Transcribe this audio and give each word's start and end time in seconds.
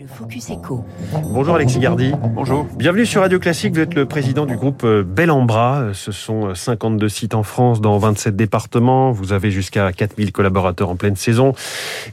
Le 0.00 0.06
Focus 0.06 0.48
Echo. 0.48 0.82
Bonjour 1.24 1.56
Alexis 1.56 1.78
Gardy. 1.78 2.14
Bonjour. 2.34 2.66
Bienvenue 2.74 3.04
sur 3.04 3.20
Radio 3.20 3.38
Classique. 3.38 3.74
Vous 3.74 3.80
êtes 3.80 3.92
le 3.92 4.06
président 4.06 4.46
du 4.46 4.56
groupe 4.56 4.82
euh, 4.82 5.02
Bel 5.02 5.30
en 5.30 5.42
Bras. 5.42 5.88
Ce 5.92 6.10
sont 6.10 6.54
52 6.54 7.06
sites 7.10 7.34
en 7.34 7.42
France 7.42 7.82
dans 7.82 7.98
27 7.98 8.34
départements. 8.34 9.12
Vous 9.12 9.34
avez 9.34 9.50
jusqu'à 9.50 9.92
4000 9.92 10.32
collaborateurs 10.32 10.88
en 10.88 10.96
pleine 10.96 11.16
saison 11.16 11.52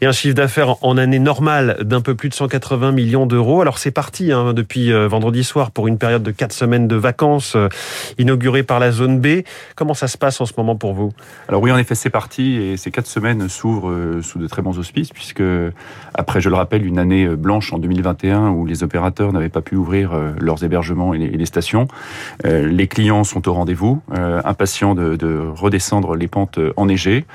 et 0.02 0.06
un 0.06 0.12
chiffre 0.12 0.36
d'affaires 0.36 0.84
en 0.84 0.98
année 0.98 1.20
normale 1.20 1.78
d'un 1.82 2.02
peu 2.02 2.14
plus 2.14 2.28
de 2.28 2.34
180 2.34 2.92
millions 2.92 3.26
d'euros. 3.26 3.62
Alors 3.62 3.78
c'est 3.78 3.92
parti 3.92 4.34
hein, 4.34 4.54
depuis 4.54 4.92
euh, 4.92 5.08
vendredi 5.08 5.46
soir 5.46 5.72
pour 5.72 5.88
une 5.88 5.98
période 5.98 6.24
de 6.24 6.32
4 6.32 6.52
semaines 6.52 6.90
de 6.90 6.96
vacances 6.98 7.56
euh, 7.56 7.70
inaugurée 8.18 8.64
par 8.64 8.82
la 8.82 8.92
zone 8.92 9.22
B. 9.22 9.44
Comment 9.78 9.94
ça 9.94 10.10
se 10.10 10.18
passe 10.18 10.42
en 10.42 10.46
ce 10.46 10.54
moment 10.58 10.76
pour 10.76 10.94
vous? 10.94 11.14
Alors 11.48 11.62
oui, 11.62 11.72
en 11.72 11.78
effet, 11.78 11.96
c'est 11.96 12.10
parti 12.10 12.58
et 12.58 12.76
ces 12.76 12.92
4 12.92 13.08
semaines 13.08 13.48
s'ouvrent 13.48 14.20
sous 14.22 14.40
de 14.40 14.48
très 14.48 14.62
bons 14.62 14.78
auspices 14.78 15.14
puisque 15.14 15.44
après, 16.14 16.42
je 16.42 16.50
le 16.50 16.56
rappelle, 16.56 16.86
une 16.86 17.00
année 17.00 17.28
blanche 17.30 17.72
en 17.72 17.77
2021 17.80 18.50
où 18.50 18.66
les 18.66 18.84
opérateurs 18.84 19.32
n'avaient 19.34 19.50
pas 19.50 19.62
pu 19.62 19.76
ouvrir 19.76 20.14
euh, 20.14 20.32
leurs 20.40 20.64
hébergements 20.64 21.14
et 21.14 21.18
les, 21.18 21.46
stations. 21.46 21.88
Euh, 22.46 22.68
les 22.68 22.88
clients 22.88 23.24
sont 23.24 23.48
au 23.48 23.54
rendez-vous, 23.54 24.02
euh, 24.16 24.42
impatients 24.46 24.96
de, 24.96 25.16
de 25.16 25.40
redescendre 25.56 26.16
les 26.16 26.28
pentes 26.28 26.60
enneigées. 26.76 27.26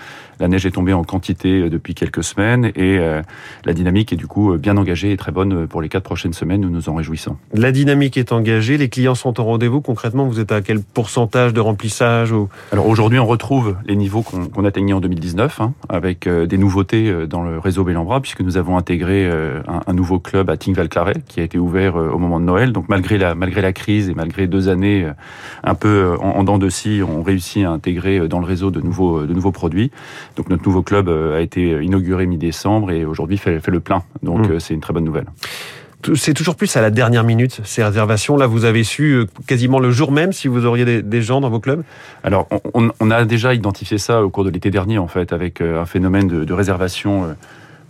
La 0.42 0.48
neige 0.48 0.66
est 0.66 0.72
tombée 0.72 0.92
en 0.92 1.04
quantité 1.04 1.60
euh, 1.60 1.70
depuis 1.70 1.94
quelques 1.94 2.24
semaines 2.24 2.72
et 2.74 2.98
euh, 2.98 3.22
la 3.64 3.72
dynamique 3.74 4.12
est 4.12 4.16
du 4.16 4.26
coup 4.26 4.52
euh, 4.52 4.58
bien 4.58 4.76
engagée 4.76 5.12
et 5.12 5.16
très 5.16 5.30
bonne 5.30 5.68
pour 5.68 5.80
les 5.80 5.88
quatre 5.88 6.02
prochaines 6.02 6.32
semaines. 6.32 6.62
Nous 6.62 6.68
nous 6.68 6.88
en 6.88 6.96
réjouissons. 6.96 7.36
La 7.54 7.70
dynamique 7.70 8.16
est 8.16 8.32
engagée, 8.32 8.76
les 8.76 8.88
clients 8.88 9.14
sont 9.14 9.38
au 9.38 9.44
rendez-vous. 9.44 9.80
Concrètement, 9.80 10.26
vous 10.26 10.40
êtes 10.40 10.50
à 10.50 10.60
quel 10.60 10.80
pourcentage 10.80 11.52
de 11.52 11.60
remplissage 11.60 12.32
ou... 12.32 12.48
Alors 12.72 12.88
aujourd'hui, 12.88 13.20
on 13.20 13.26
retrouve 13.26 13.76
les 13.86 13.94
niveaux 13.94 14.22
qu'on 14.22 14.64
atteignait 14.64 14.94
en 14.94 15.00
2019 15.00 15.60
hein, 15.60 15.74
avec 15.88 16.28
des 16.28 16.58
nouveautés 16.58 17.28
dans 17.28 17.44
le 17.44 17.60
réseau 17.60 17.84
Bellambra 17.84 18.20
puisque 18.20 18.40
nous 18.40 18.56
avons 18.56 18.76
intégré 18.76 19.30
un, 19.30 19.92
nouveau 19.92 20.18
club 20.18 20.50
à 20.50 20.56
Tingval-Claret 20.56 21.22
qui 21.28 21.38
a 21.38 21.44
été 21.44 21.58
ouvert 21.58 21.94
au 21.94 22.18
moment 22.18 22.40
de 22.40 22.44
Noël. 22.44 22.72
Donc 22.72 22.88
malgré 22.88 23.16
la, 23.16 23.36
malgré 23.36 23.60
la 23.60 23.72
crise 23.72 24.08
et 24.08 24.14
malgré 24.14 24.48
deux 24.48 24.68
années 24.68 25.06
un 25.62 25.74
peu 25.76 26.16
en, 26.20 26.30
en 26.30 26.42
dents 26.42 26.58
de 26.58 26.68
scie, 26.68 27.00
on 27.08 27.22
réussit 27.22 27.64
à 27.64 27.70
intégrer 27.70 28.26
dans 28.26 28.40
le 28.40 28.46
réseau 28.46 28.72
de 28.72 28.80
nouveaux, 28.80 29.24
de 29.24 29.34
nouveaux 29.34 29.52
produits. 29.52 29.92
Donc 30.36 30.48
notre 30.48 30.64
nouveau 30.64 30.82
club 30.82 31.08
euh, 31.08 31.36
a 31.36 31.40
été 31.40 31.82
inauguré 31.82 32.26
mi-décembre 32.26 32.90
et 32.90 33.04
aujourd'hui 33.04 33.38
fait, 33.38 33.60
fait, 33.60 33.70
le 33.70 33.80
plein. 33.80 34.02
Donc 34.22 34.48
mmh. 34.48 34.52
euh, 34.52 34.58
c'est 34.58 34.74
une 34.74 34.80
très 34.80 34.92
bonne 34.92 35.04
nouvelle. 35.04 35.26
C'est 36.14 36.34
toujours 36.34 36.56
plus 36.56 36.76
à 36.76 36.80
la 36.80 36.90
dernière 36.90 37.22
minute, 37.22 37.60
ces 37.62 37.84
réservations. 37.84 38.36
Là, 38.36 38.48
vous 38.48 38.64
avez 38.64 38.82
su 38.82 39.12
euh, 39.12 39.26
quasiment 39.46 39.78
le 39.78 39.92
jour 39.92 40.10
même 40.10 40.32
si 40.32 40.48
vous 40.48 40.66
auriez 40.66 40.84
des, 40.84 41.00
des 41.02 41.22
gens 41.22 41.40
dans 41.40 41.50
vos 41.50 41.60
clubs? 41.60 41.84
Alors, 42.24 42.48
on, 42.74 42.90
on, 42.98 43.10
a 43.10 43.24
déjà 43.24 43.54
identifié 43.54 43.98
ça 43.98 44.24
au 44.24 44.30
cours 44.30 44.44
de 44.44 44.50
l'été 44.50 44.70
dernier, 44.70 44.98
en 44.98 45.06
fait, 45.06 45.32
avec 45.32 45.60
un 45.60 45.86
phénomène 45.86 46.26
de, 46.26 46.44
de 46.44 46.52
réservation 46.52 47.36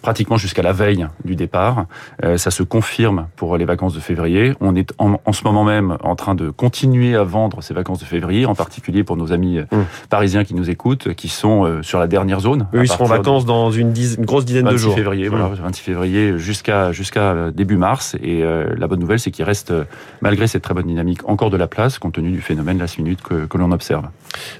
pratiquement 0.03 0.36
jusqu'à 0.36 0.62
la 0.62 0.72
veille 0.72 1.06
du 1.25 1.36
départ. 1.36 1.86
Euh, 2.25 2.36
ça 2.36 2.50
se 2.50 2.62
confirme 2.62 3.28
pour 3.36 3.56
les 3.56 3.64
vacances 3.64 3.95
de 3.95 4.00
février. 4.00 4.55
On 4.61 4.75
est 4.75 4.92
en, 4.98 5.19
en, 5.25 5.33
ce 5.33 5.45
moment 5.45 5.64
même 5.64 5.97
en 6.03 6.17
train 6.17 6.34
de 6.34 6.50
continuer 6.50 7.14
à 7.17 7.22
vendre 7.22 7.62
ces 7.62 7.72
vacances 7.72 8.00
de 8.00 8.05
février, 8.05 8.45
en 8.45 8.55
particulier 8.55 9.05
pour 9.05 9.17
nos 9.17 9.33
amis 9.33 9.61
mmh. 9.61 9.77
parisiens 10.11 10.45
qui 10.45 10.55
nous 10.55 10.69
écoutent, 10.69 11.14
qui 11.14 11.28
sont 11.28 11.64
euh, 11.64 11.83
sur 11.83 11.98
la 11.98 12.06
dernière 12.06 12.41
zone. 12.41 12.67
Eux, 12.75 12.83
ils 12.83 12.89
seront 12.89 13.05
en 13.05 13.08
vacances 13.08 13.47
dans 13.47 13.70
une, 13.70 13.92
dizaine, 13.92 14.20
une, 14.20 14.27
grosse 14.27 14.45
dizaine 14.45 14.67
de 14.67 14.77
jours. 14.77 14.95
Février, 14.95 15.27
mmh. 15.27 15.30
voilà, 15.30 15.48
26 15.48 15.83
février 15.83 16.39
jusqu'à 16.39 16.92
jusqu'à 16.92 17.50
début 17.50 17.77
mars. 17.77 18.17
Et 18.23 18.42
euh, 18.42 18.75
la 18.77 18.89
bonne 18.89 19.00
nouvelle, 19.00 19.20
c'est 19.20 19.30
qu'il 19.30 19.45
reste, 19.45 19.73
malgré 20.20 20.47
cette 20.47 20.62
très 20.62 20.75
bonne 20.75 20.86
dynamique, 20.86 21.28
encore 21.28 21.50
de 21.50 21.56
la 21.56 21.69
place 21.69 21.98
compte 21.98 22.14
tenu 22.14 22.30
du 22.30 22.41
phénomène 22.41 22.78
last 22.78 22.98
minute 22.98 23.23
que, 23.23 23.47
que 23.47 23.58
l'on 23.58 23.70
observe. 23.73 24.08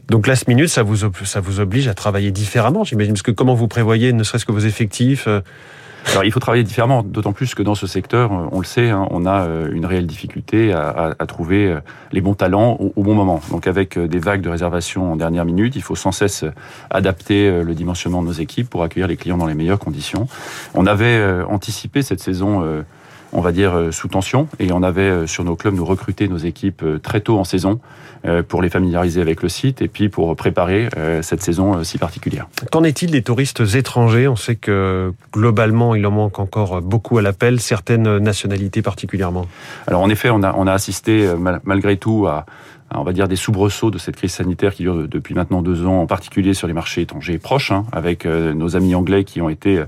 Donc 0.09 0.27
last 0.27 0.49
minute, 0.49 0.69
ça 0.69 0.83
vous, 0.83 0.97
ça 1.25 1.41
vous 1.41 1.61
oblige 1.61 1.89
à 1.89 1.95
travailler 1.95 2.31
différemment, 2.31 2.85
j'imagine, 2.85 3.15
parce 3.15 3.23
que 3.23 3.31
comment 3.31 3.55
vous 3.55 3.69
prévoyez, 3.69 4.13
ne 4.13 4.23
serait-ce 4.23 4.47
que 4.47 4.53
vos 4.53 4.59
effectifs 4.59 5.29
alors 6.11 6.25
il 6.25 6.33
faut 6.33 6.41
travailler 6.41 6.65
différemment, 6.65 7.03
d'autant 7.03 7.33
plus 7.33 7.55
que 7.55 7.63
dans 7.63 7.75
ce 7.75 7.87
secteur, 7.87 8.31
on 8.31 8.59
le 8.59 8.65
sait, 8.65 8.91
hein, 8.91 9.07
on 9.11 9.27
a 9.27 9.43
euh, 9.43 9.73
une 9.73 9.87
réelle 9.87 10.07
difficulté 10.07 10.73
à, 10.73 11.15
trouver 11.27 11.67
euh, 11.69 11.81
les 12.11 12.21
bons 12.21 12.35
talents 12.35 12.77
au, 12.81 12.93
au, 12.97 13.03
bon 13.03 13.15
moment. 13.15 13.41
Donc 13.51 13.67
avec 13.67 13.97
euh, 13.97 14.09
des 14.09 14.19
vagues 14.19 14.41
de 14.41 14.49
réservation 14.49 15.13
en 15.13 15.17
dernière 15.17 15.45
minute, 15.45 15.77
il 15.77 15.83
faut 15.83 15.95
sans 15.95 16.13
cesse 16.13 16.45
adapter 16.91 17.63
le 17.63 17.75
dimensionnement 17.75 18.23
de 18.23 18.27
nos 18.27 18.33
équipes 18.33 18.69
pour 18.69 18.83
accueillir 18.83 19.09
les 19.09 19.17
clients 19.17 19.39
dans 19.39 19.47
les 19.47 19.55
meilleures 19.55 19.79
conditions. 19.79 20.29
On 20.75 20.87
avait 20.87 21.43
anticipé 21.49 22.03
cette 22.03 22.21
saison 22.21 22.85
on 23.33 23.41
va 23.41 23.53
dire, 23.53 23.75
euh, 23.75 23.91
sous 23.91 24.09
tension. 24.09 24.49
Et 24.59 24.73
on 24.73 24.83
avait 24.83 25.03
euh, 25.03 25.27
sur 25.27 25.45
nos 25.45 25.57
clubs, 25.57 25.75
nous 25.75 25.85
recruter 25.85 26.29
nos 26.29 26.37
équipes 26.37 26.83
euh, 26.83 26.99
très 26.99 27.21
tôt 27.21 27.39
en 27.39 27.45
saison 27.45 27.81
pour 28.47 28.63
les 28.63 28.71
familiariser 28.71 29.21
avec 29.21 29.43
le 29.43 29.49
site 29.49 29.83
et 29.83 29.89
puis 29.89 30.09
pour 30.09 30.37
préparer 30.37 30.89
cette 31.23 31.43
saison 31.43 31.83
si 31.83 31.99
particulière. 31.99 32.47
Qu'en 32.71 32.85
est-il 32.85 33.11
des 33.11 33.23
touristes 33.23 33.63
étrangers? 33.75 34.29
On 34.29 34.37
sait 34.37 34.55
que 34.55 35.13
globalement, 35.33 35.97
il 35.97 36.07
en 36.07 36.13
manque 36.13 36.39
encore 36.39 36.83
beaucoup 36.83 37.19
à 37.19 37.23
l'appel, 37.23 37.59
certaines 37.59 38.19
nationalités 38.19 38.81
particulièrement. 38.81 39.49
Alors 39.89 40.03
en 40.03 40.09
effet, 40.09 40.31
on 40.31 40.45
a, 40.45 40.55
on 40.57 40.69
a 40.69 40.73
assisté 40.73 41.29
malgré 41.65 41.97
tout 41.97 42.29
à 42.29 42.47
on 42.95 43.05
va 43.05 43.13
dire 43.13 43.29
des 43.29 43.37
soubresauts 43.37 43.91
de 43.91 43.99
cette 43.99 44.17
crise 44.17 44.33
sanitaire 44.33 44.75
qui 44.75 44.83
dure 44.83 45.09
depuis 45.09 45.35
maintenant 45.35 45.63
deux 45.63 45.87
ans, 45.87 46.03
en 46.03 46.07
particulier 46.07 46.55
sur 46.55 46.67
les 46.67 46.75
marchés 46.75 47.03
étrangers 47.03 47.39
proches, 47.39 47.73
hein, 47.73 47.85
avec 47.93 48.25
nos 48.27 48.77
amis 48.77 48.95
anglais 48.95 49.25
qui 49.25 49.41
ont 49.41 49.49
été 49.49 49.83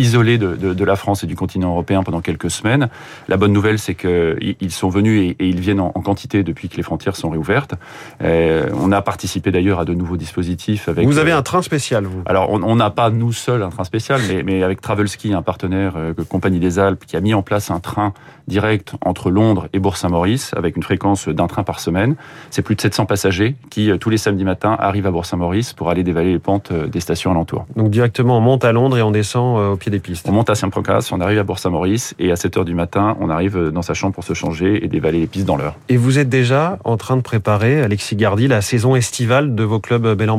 isolés 0.00 0.38
de, 0.38 0.56
de, 0.56 0.72
de, 0.72 0.84
la 0.84 0.96
France 0.96 1.22
et 1.24 1.26
du 1.26 1.36
continent 1.36 1.70
européen 1.70 2.02
pendant 2.02 2.20
quelques 2.20 2.50
semaines. 2.50 2.88
La 3.28 3.36
bonne 3.36 3.52
nouvelle, 3.52 3.78
c'est 3.78 3.94
qu'ils 3.94 4.72
sont 4.72 4.88
venus 4.88 5.20
et, 5.20 5.44
et, 5.44 5.48
ils 5.48 5.60
viennent 5.60 5.80
en, 5.80 5.92
en, 5.94 6.00
quantité 6.00 6.42
depuis 6.42 6.68
que 6.68 6.76
les 6.76 6.82
frontières 6.82 7.16
sont 7.16 7.28
réouvertes. 7.28 7.74
Euh, 8.22 8.68
on 8.74 8.92
a 8.92 9.02
participé 9.02 9.50
d'ailleurs 9.50 9.78
à 9.78 9.84
de 9.84 9.94
nouveaux 9.94 10.16
dispositifs. 10.16 10.88
Avec, 10.88 11.06
vous 11.06 11.18
avez 11.18 11.32
euh, 11.32 11.38
un 11.38 11.42
train 11.42 11.62
spécial, 11.62 12.04
vous? 12.04 12.22
Alors, 12.26 12.50
on 12.50 12.76
n'a 12.76 12.90
pas 12.90 13.10
nous 13.10 13.32
seuls 13.32 13.62
un 13.62 13.68
train 13.68 13.84
spécial, 13.84 14.20
mais, 14.28 14.42
mais 14.42 14.62
avec 14.62 14.80
Travelski, 14.80 15.34
un 15.34 15.42
partenaire 15.42 15.94
euh, 15.96 16.14
Compagnie 16.28 16.60
des 16.60 16.78
Alpes, 16.78 17.04
qui 17.06 17.16
a 17.16 17.20
mis 17.20 17.34
en 17.34 17.42
place 17.42 17.70
un 17.70 17.80
train 17.80 18.14
direct 18.48 18.94
entre 19.02 19.30
Londres 19.30 19.68
et 19.72 19.78
Bourg-Saint-Maurice, 19.78 20.52
avec 20.56 20.76
une 20.76 20.82
fréquence 20.82 21.28
d'un 21.28 21.46
train 21.46 21.62
par 21.62 21.78
semaine. 21.78 22.16
C'est 22.50 22.62
plus 22.62 22.74
de 22.74 22.80
700 22.80 23.06
passagers 23.06 23.56
qui, 23.70 23.90
euh, 23.90 23.96
tous 23.96 24.10
les 24.10 24.18
samedis 24.18 24.44
matins, 24.44 24.76
arrivent 24.78 25.06
à 25.06 25.10
Bourg-Saint-Maurice 25.10 25.72
pour 25.72 25.90
aller 25.90 26.02
dévaler 26.02 26.32
les 26.32 26.38
pentes 26.38 26.70
euh, 26.72 26.86
des 26.86 27.00
stations 27.00 27.30
alentours. 27.30 27.66
Donc 27.76 27.90
directement, 27.90 28.38
on 28.38 28.40
monte 28.40 28.64
à 28.64 28.72
Londres 28.72 28.98
et 28.98 29.02
on 29.02 29.10
descend 29.10 29.72
au 29.72 29.76
pied 29.76 29.90
des 29.90 30.00
pistes. 30.00 30.26
On 30.28 30.32
monte 30.32 30.50
à 30.50 30.54
Saint-Procas, 30.54 31.10
on 31.12 31.20
arrive 31.20 31.38
à 31.38 31.44
Bourg-Saint-Maurice 31.44 32.14
et 32.18 32.30
à 32.30 32.36
7 32.36 32.58
heures 32.58 32.64
du 32.64 32.74
matin, 32.74 33.16
on 33.20 33.30
arrive 33.30 33.70
dans 33.70 33.82
sa 33.82 33.94
chambre 33.94 34.14
pour 34.14 34.24
se 34.24 34.34
changer 34.34 34.84
et 34.84 34.88
dévaler 34.88 35.20
les 35.20 35.26
pistes 35.26 35.46
dans 35.46 35.56
l'heure. 35.56 35.76
Et 35.88 35.96
vous 35.96 36.18
êtes 36.18 36.28
déjà 36.28 36.78
en 36.84 36.96
train 36.96 37.16
de 37.16 37.22
préparer, 37.22 37.82
Alexis 37.82 38.16
Gardy, 38.16 38.48
la 38.48 38.62
saison 38.62 38.96
estivale 38.96 39.54
de 39.54 39.64
vos 39.64 39.80
clubs 39.80 40.14
Bel 40.14 40.30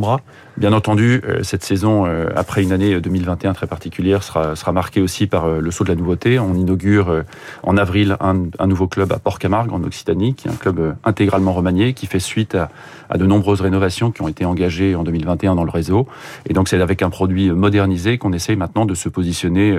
Bien 0.57 0.73
entendu, 0.73 1.21
euh, 1.25 1.43
cette 1.43 1.63
saison, 1.63 2.05
euh, 2.05 2.27
après 2.35 2.61
une 2.61 2.73
année 2.73 2.99
2021 2.99 3.53
très 3.53 3.67
particulière, 3.67 4.21
sera, 4.21 4.55
sera 4.55 4.73
marquée 4.73 5.01
aussi 5.01 5.25
par 5.25 5.45
euh, 5.45 5.59
le 5.61 5.71
saut 5.71 5.85
de 5.85 5.89
la 5.89 5.95
nouveauté. 5.95 6.39
On 6.39 6.53
inaugure 6.53 7.23
en 7.63 7.77
avril 7.77 8.17
un, 8.19 8.43
un 8.59 8.67
nouveau 8.67 8.87
club 8.87 9.11
à 9.13 9.19
Port-Camargue, 9.19 9.71
en 9.71 9.83
Occitanie, 9.83 10.35
qui 10.35 10.47
est 10.47 10.51
un 10.51 10.55
club 10.55 10.95
intégralement 11.03 11.53
remanié, 11.53 11.90
qui 11.93 12.07
fait 12.07 12.19
suite 12.19 12.55
à, 12.55 12.69
à 13.09 13.17
de 13.17 13.25
nombreuses 13.25 13.61
rénovations 13.61 14.11
qui 14.11 14.21
ont 14.21 14.27
été 14.27 14.45
engagées 14.45 14.95
en 14.95 15.03
2021 15.03 15.55
dans 15.55 15.63
le 15.63 15.71
réseau. 15.71 16.07
Et 16.47 16.53
donc, 16.53 16.67
c'est 16.67 16.79
avec 16.81 17.01
un 17.01 17.09
produit 17.09 17.51
modernisé 17.51 18.17
qu'on 18.17 18.33
essaye 18.33 18.55
maintenant 18.55 18.85
de 18.85 18.95
se 18.95 19.09
positionner 19.09 19.77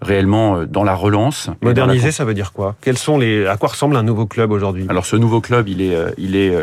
réellement 0.00 0.64
dans 0.64 0.84
la 0.84 0.94
relance. 0.94 1.50
Modernisé, 1.62 2.06
la... 2.06 2.12
ça 2.12 2.24
veut 2.24 2.34
dire 2.34 2.52
quoi? 2.52 2.76
Quels 2.80 2.98
sont 2.98 3.18
les 3.18 3.46
À 3.46 3.56
quoi 3.56 3.68
ressemble 3.68 3.96
un 3.96 4.02
nouveau 4.02 4.26
club 4.26 4.50
aujourd'hui? 4.50 4.86
Alors, 4.88 5.06
ce 5.06 5.16
nouveau 5.16 5.40
club, 5.40 5.68
il 5.68 5.82
est, 5.82 5.96
il 6.18 6.36
est 6.36 6.54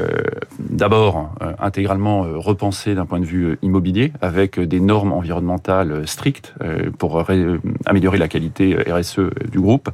d'abord 0.77 1.29
intégralement 1.59 2.21
repensé 2.35 2.95
d'un 2.95 3.05
point 3.05 3.19
de 3.19 3.25
vue 3.25 3.57
immobilier 3.61 4.11
avec 4.21 4.59
des 4.59 4.79
normes 4.79 5.11
environnementales 5.11 6.07
strictes 6.07 6.53
euh, 6.61 6.89
pour 6.97 7.23
améliorer 7.85 8.17
la 8.17 8.27
qualité 8.27 8.75
RSE 8.89 9.19
du 9.51 9.59
groupe. 9.59 9.89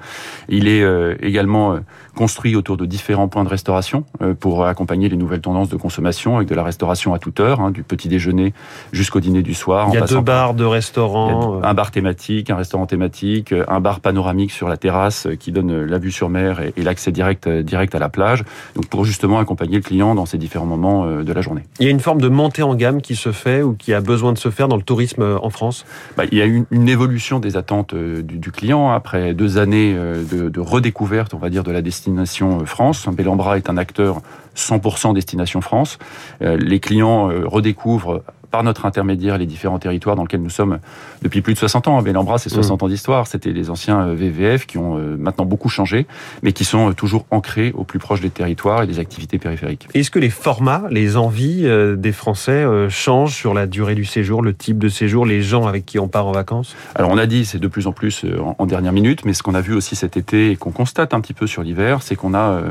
Il 0.49 0.67
est 0.67 0.83
euh, 0.83 1.15
également 1.21 1.77
construit 2.15 2.55
autour 2.55 2.77
de 2.77 2.85
différents 2.85 3.27
points 3.27 3.43
de 3.43 3.49
restauration 3.49 4.05
euh, 4.21 4.33
pour 4.33 4.65
accompagner 4.65 5.09
les 5.09 5.17
nouvelles 5.17 5.41
tendances 5.41 5.69
de 5.69 5.77
consommation 5.77 6.37
avec 6.37 6.47
de 6.47 6.55
la 6.55 6.63
restauration 6.63 7.13
à 7.13 7.19
toute 7.19 7.39
heure, 7.39 7.61
hein, 7.61 7.71
du 7.71 7.83
petit 7.83 8.07
déjeuner 8.07 8.53
jusqu'au 8.91 9.19
dîner 9.19 9.41
du 9.41 9.53
soir. 9.53 9.87
Il 9.91 9.95
y 9.95 9.97
a 9.97 10.05
deux 10.05 10.21
bars 10.21 10.53
de 10.53 10.65
restaurants. 10.65 11.61
Un 11.63 11.73
bar 11.73 11.91
thématique, 11.91 12.49
un 12.49 12.55
restaurant 12.55 12.85
thématique, 12.85 13.53
un 13.67 13.79
bar 13.79 13.99
panoramique 13.99 14.51
sur 14.51 14.69
la 14.69 14.77
terrasse 14.77 15.27
qui 15.39 15.51
donne 15.51 15.85
la 15.85 15.97
vue 15.97 16.11
sur 16.11 16.29
mer 16.29 16.61
et, 16.61 16.81
l'accès 16.83 17.11
direct, 17.11 17.47
direct 17.47 17.95
à 17.95 17.99
la 17.99 18.09
plage. 18.09 18.43
Donc 18.75 18.87
pour 18.87 19.05
justement 19.05 19.39
accompagner 19.39 19.77
le 19.77 19.83
client 19.83 20.15
dans 20.15 20.25
ces 20.25 20.37
différents 20.37 20.65
moments 20.77 21.05
de 21.05 21.33
la 21.33 21.41
journée. 21.41 21.63
Il 21.79 21.85
y 21.85 21.87
a 21.87 21.91
une 21.91 21.99
forme 21.99 22.21
de 22.21 22.27
montée 22.27 22.63
en 22.63 22.75
gamme 22.75 23.01
qui 23.01 23.15
se 23.15 23.31
fait 23.31 23.61
ou 23.61 23.73
qui 23.73 23.93
a 23.93 24.01
besoin 24.01 24.33
de 24.33 24.37
se 24.37 24.49
faire 24.49 24.67
dans 24.67 24.77
le 24.77 24.83
tourisme 24.83 25.37
en 25.41 25.49
France? 25.49 25.85
Bah, 26.17 26.23
Il 26.31 26.37
y 26.37 26.41
a 26.41 26.45
eu 26.45 26.65
une, 26.71 26.89
évolution 26.89 27.39
des 27.39 27.57
attentes 27.57 27.95
du, 27.95 28.37
du, 28.37 28.51
client 28.51 28.91
après 28.91 29.33
deux 29.33 29.57
années 29.57 29.93
de, 29.93 30.49
de 30.49 30.59
redécouverte, 30.59 31.33
on 31.33 31.37
va 31.37 31.49
dire, 31.49 31.63
de 31.63 31.71
la 31.71 31.81
destination 31.81 32.61
euh, 32.61 32.65
France. 32.65 33.07
Bellambra 33.07 33.57
est 33.57 33.69
un 33.69 33.77
acteur 33.77 34.21
100% 34.55 35.13
destination 35.13 35.61
France. 35.61 35.97
Euh, 36.41 36.57
les 36.57 36.79
clients 36.79 37.29
euh, 37.29 37.43
redécouvrent 37.45 38.23
par 38.53 38.63
notre 38.63 38.85
intermédiaire 38.85 39.39
les 39.39 39.47
différents 39.47 39.79
territoires 39.79 40.15
dans 40.15 40.21
lesquels 40.21 40.43
nous 40.43 40.51
sommes 40.51 40.77
depuis 41.23 41.41
plus 41.41 41.55
de 41.55 41.57
60 41.57 41.87
ans. 41.87 41.99
Bellambra, 42.03 42.37
c'est 42.37 42.49
60 42.49 42.79
mmh. 42.79 42.85
ans 42.85 42.87
d'histoire. 42.87 43.25
C'était 43.25 43.51
les 43.51 43.71
anciens 43.71 44.09
euh, 44.09 44.13
VVF 44.13 44.67
qui 44.67 44.77
ont 44.77 44.95
euh, 44.95 45.17
maintenant 45.17 45.45
beaucoup 45.45 45.69
changé, 45.69 46.05
mais 46.43 46.51
qui 46.51 46.63
sont 46.63 46.93
toujours 46.93 47.25
ancrés 47.31 47.71
au 47.75 47.83
plus 47.83 47.97
proche 47.97 48.21
des 48.21 48.29
territoires 48.29 48.83
et 48.83 48.85
des 48.85 48.99
activités 48.99 49.39
périphériques. 49.39 49.87
Est-ce 49.95 50.11
que 50.11 50.19
les 50.19 50.29
formats, 50.29 50.83
les 50.91 51.17
envies 51.17 51.67
des 51.97 52.11
Français 52.11 52.63
changent 52.89 53.33
sur 53.33 53.55
la 53.55 53.65
durée 53.65 53.95
du 53.95 54.05
séjour, 54.05 54.43
le 54.43 54.53
type 54.53 54.77
de 54.77 54.87
séjour, 54.87 55.25
les 55.25 55.41
gens 55.41 55.65
avec 55.65 55.87
qui 55.87 55.97
on 55.97 56.07
part 56.07 56.27
en 56.27 56.31
vacances? 56.31 56.75
Alors 56.93 57.09
on 57.09 57.17
a 57.17 57.25
dit 57.25 57.45
c'est 57.45 57.57
de 57.57 57.67
plus 57.67 57.87
en 57.87 57.91
plus 57.91 58.23
en 58.59 58.65
dernière 58.67 58.93
minute, 58.93 59.25
mais 59.25 59.33
ce 59.33 59.41
qu'on 59.41 59.55
a 59.55 59.61
vu 59.61 59.73
aussi 59.73 59.95
cet 59.95 60.15
été 60.15 60.51
et 60.51 60.57
qu'on 60.57 60.71
constate 60.71 61.15
un 61.15 61.21
petit 61.21 61.33
peu 61.33 61.47
sur 61.47 61.63
l'hiver, 61.63 62.03
c'est 62.03 62.15
qu'on 62.15 62.35
a 62.35 62.61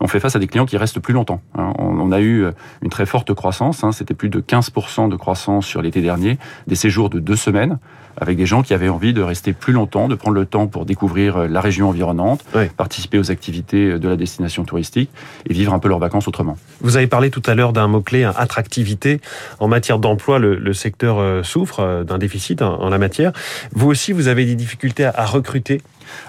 on 0.00 0.08
fait 0.08 0.20
face 0.20 0.34
à 0.34 0.38
des 0.38 0.46
clients 0.46 0.66
qui 0.66 0.78
restent 0.78 1.00
plus 1.00 1.12
longtemps. 1.12 1.42
Hein. 1.58 1.74
On 1.78 2.10
a 2.10 2.22
eu 2.22 2.46
une 2.80 2.90
très 2.90 3.04
forte 3.04 3.34
croissance, 3.34 3.84
hein. 3.84 3.92
c'était 3.92 4.14
plus 4.14 4.30
de 4.30 4.40
15% 4.40 5.10
de 5.10 5.16
croissance 5.16 5.25
sur 5.60 5.82
l'été 5.82 6.00
dernier, 6.00 6.38
des 6.66 6.74
séjours 6.74 7.10
de 7.10 7.20
deux 7.20 7.36
semaines, 7.36 7.78
avec 8.16 8.36
des 8.36 8.46
gens 8.46 8.62
qui 8.62 8.74
avaient 8.74 8.88
envie 8.88 9.12
de 9.12 9.22
rester 9.22 9.52
plus 9.52 9.72
longtemps, 9.72 10.08
de 10.08 10.14
prendre 10.14 10.36
le 10.36 10.46
temps 10.46 10.66
pour 10.66 10.86
découvrir 10.86 11.36
euh, 11.36 11.48
la 11.48 11.60
région 11.60 11.88
environnante, 11.88 12.44
participer 12.76 13.18
aux 13.18 13.30
activités 13.30 13.90
euh, 13.90 13.98
de 13.98 14.08
la 14.08 14.16
destination 14.16 14.64
touristique 14.64 15.10
et 15.48 15.52
vivre 15.52 15.72
un 15.72 15.78
peu 15.78 15.88
leurs 15.88 15.98
vacances 15.98 16.28
autrement. 16.28 16.56
Vous 16.80 16.96
avez 16.96 17.06
parlé 17.06 17.30
tout 17.30 17.42
à 17.46 17.54
l'heure 17.54 17.72
d'un 17.72 17.88
mot-clé, 17.88 18.24
attractivité. 18.24 19.20
En 19.60 19.68
matière 19.68 19.98
d'emploi, 19.98 20.38
le, 20.38 20.72
secteur 20.72 21.18
euh, 21.18 21.42
souffre 21.42 22.04
d'un 22.04 22.18
déficit 22.18 22.62
en, 22.62 22.88
la 22.88 22.98
matière. 22.98 23.32
Vous 23.72 23.88
aussi, 23.88 24.12
vous 24.12 24.28
avez 24.28 24.44
des 24.44 24.54
difficultés 24.54 25.04
à 25.04 25.24
recruter? 25.24 25.80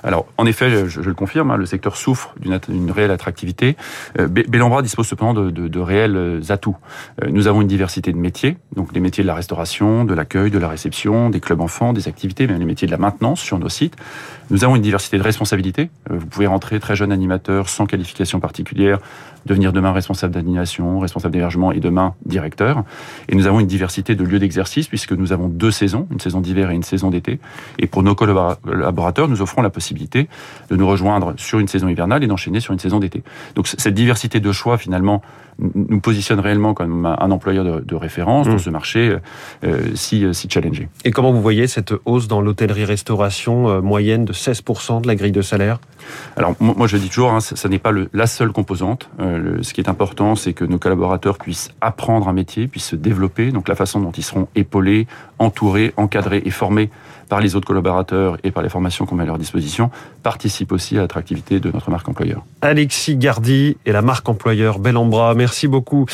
Alors, 0.03 0.25
en 0.37 0.45
effet, 0.45 0.87
je, 0.87 1.01
le 1.01 1.13
confirme, 1.13 1.51
hein, 1.51 1.57
le 1.57 1.65
secteur 1.65 1.97
souffre 1.97 2.33
d'une 2.39 2.91
réelle 2.91 3.11
attractivité. 3.11 3.75
Euh, 4.19 4.27
dispose 4.81 5.07
cependant 5.07 5.33
de, 5.33 5.79
réels 5.79 6.41
atouts. 6.49 6.77
Euh, 7.23 7.27
nous 7.29 7.47
avons 7.47 7.61
une 7.61 7.67
diversité 7.67 8.11
de 8.11 8.17
métiers, 8.17 8.57
donc 8.75 8.93
les 8.93 8.99
métiers 8.99 9.23
de 9.23 9.27
la 9.27 9.35
restauration, 9.35 10.03
de 10.03 10.13
l'accueil, 10.13 10.51
de 10.51 10.59
la 10.59 10.69
réception, 10.69 11.29
des 11.29 11.39
clubs 11.39 11.61
enfants, 11.61 11.76
des 11.93 12.07
activités, 12.07 12.47
même 12.47 12.59
les 12.59 12.65
métiers 12.65 12.87
de 12.87 12.91
la 12.91 12.97
maintenance 12.97 13.39
sur 13.39 13.59
nos 13.59 13.69
sites. 13.69 13.95
Nous 14.49 14.63
avons 14.63 14.75
une 14.75 14.81
diversité 14.81 15.17
de 15.17 15.23
responsabilités. 15.23 15.89
Vous 16.09 16.25
pouvez 16.25 16.47
rentrer 16.47 16.79
très 16.79 16.95
jeune 16.95 17.11
animateur 17.11 17.69
sans 17.69 17.85
qualification 17.85 18.39
particulière, 18.39 18.99
devenir 19.45 19.73
demain 19.73 19.91
responsable 19.91 20.33
d'animation, 20.33 20.99
responsable 20.99 21.33
d'hébergement 21.33 21.71
et 21.71 21.79
demain 21.79 22.15
directeur. 22.25 22.83
Et 23.29 23.35
nous 23.35 23.47
avons 23.47 23.59
une 23.59 23.67
diversité 23.67 24.15
de 24.15 24.23
lieux 24.23 24.39
d'exercice 24.39 24.87
puisque 24.87 25.11
nous 25.11 25.33
avons 25.33 25.47
deux 25.47 25.71
saisons, 25.71 26.07
une 26.11 26.19
saison 26.19 26.41
d'hiver 26.41 26.71
et 26.71 26.75
une 26.75 26.83
saison 26.83 27.09
d'été. 27.09 27.39
Et 27.79 27.87
pour 27.87 28.03
nos 28.03 28.15
collaborateurs, 28.15 29.27
nous 29.27 29.41
offrons 29.41 29.61
la 29.61 29.69
possibilité 29.69 30.29
de 30.69 30.75
nous 30.75 30.87
rejoindre 30.87 31.33
sur 31.37 31.59
une 31.59 31.67
saison 31.67 31.87
hivernale 31.87 32.23
et 32.23 32.27
d'enchaîner 32.27 32.59
sur 32.59 32.73
une 32.73 32.79
saison 32.79 32.99
d'été. 32.99 33.23
Donc 33.55 33.67
cette 33.67 33.93
diversité 33.93 34.39
de 34.39 34.51
choix, 34.51 34.77
finalement, 34.77 35.21
nous 35.59 35.99
positionne 35.99 36.39
réellement 36.39 36.73
comme 36.73 37.05
un 37.05 37.31
employeur 37.31 37.81
de, 37.81 37.95
référence 37.95 38.47
dans 38.47 38.55
mmh. 38.55 38.59
ce 38.59 38.69
marché 38.69 39.17
euh, 39.63 39.81
si, 39.95 40.23
euh, 40.23 40.33
si 40.33 40.47
challengé. 40.49 40.87
Et 41.03 41.11
comment 41.11 41.31
vous 41.31 41.41
voyez 41.41 41.65
cette 41.67 41.93
hausse 42.05 42.27
dans 42.27 42.41
l'hôtellerie-restauration 42.41 43.69
euh, 43.69 43.81
moyenne 43.81 44.23
de 44.23 44.33
16% 44.33 45.01
de 45.01 45.07
la 45.07 45.15
grille 45.15 45.31
de 45.31 45.41
salaire? 45.41 45.79
Alors 46.35 46.55
moi 46.59 46.87
je 46.87 46.97
dis 46.97 47.09
toujours, 47.09 47.31
hein, 47.31 47.39
ça, 47.39 47.69
n'est 47.69 47.79
pas 47.79 47.91
le, 47.91 48.09
la 48.13 48.27
seule 48.27 48.51
composante. 48.51 49.09
ce 49.19 49.73
qui 49.73 49.81
est 49.81 49.89
important, 49.89 50.35
c'est 50.35 50.53
que 50.53 50.63
nos 50.63 50.77
collaborateurs 50.77 51.37
puissent 51.37 51.71
apprendre 51.81 52.27
un 52.27 52.33
métier, 52.33 52.67
puissent 52.67 52.89
se 52.89 52.95
développer. 52.95 53.51
Donc 53.51 53.67
la 53.67 53.75
façon 53.75 53.99
dont 53.99 54.11
ils 54.11 54.23
seront 54.23 54.47
épaulés, 54.55 55.07
entourés, 55.39 55.93
encadrés 55.97 56.43
et 56.45 56.51
formés 56.51 56.89
par 57.29 57.41
les 57.41 57.55
autres 57.55 57.67
collaborateurs 57.67 58.37
et 58.43 58.51
par 58.51 58.63
les 58.63 58.69
formations 58.69 59.05
qu'on 59.05 59.15
met 59.15 59.23
à 59.23 59.27
leur 59.27 59.37
disposition 59.37 59.91
participe 60.23 60.71
aussi 60.71 60.97
à 60.97 61.01
l'attractivité 61.01 61.59
de 61.59 61.71
notre 61.71 61.89
marque 61.91 62.07
employeur. 62.07 62.43
Alexis 62.61 63.15
Gardy 63.15 63.77
et 63.85 63.91
la 63.91 64.01
marque 64.01 64.27
employeur 64.29 64.79
Bellambra, 64.79 65.33
merci 65.35 65.67
beaucoup. 65.67 66.05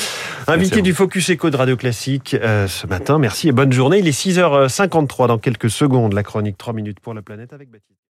Invité 0.48 0.82
du 0.82 0.94
Focus 0.94 1.32
Eco 1.32 1.50
de 1.50 1.58
Radio 1.58 1.78
Classique 1.78 2.36
euh, 2.42 2.68
ce 2.68 2.88
matin, 2.88 3.20
merci 3.20 3.50
et 3.50 3.52
bonne 3.52 3.72
journée. 3.72 4.00
Il 4.00 4.08
est 4.08 4.12
6h53 4.12 5.28
dans 5.28 5.38
quelques 5.38 5.70
secondes, 5.70 6.14
la 6.14 6.24
chronique 6.24 6.58
3 6.58 6.74
minutes 6.74 7.00
pour 7.00 7.14
la 7.14 7.22
planète 7.22 7.54
avec 7.54 7.70
Baptiste. 7.72 7.94